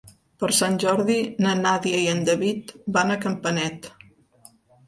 Per 0.43 0.47
Sant 0.59 0.77
Jordi 0.83 1.17
na 1.47 1.51
Nàdia 1.59 1.99
i 2.05 2.09
en 2.13 2.25
David 2.31 2.75
van 2.97 3.15
a 3.15 3.19
Campanet. 3.27 3.91